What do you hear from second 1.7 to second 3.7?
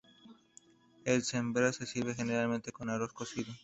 se sirve generalmente con arroz cocido.